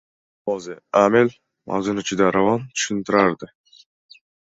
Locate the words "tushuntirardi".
2.73-3.55